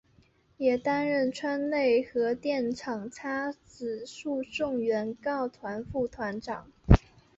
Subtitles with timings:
[0.57, 6.71] 也担任川内核电厂差止诉讼原告团副团长。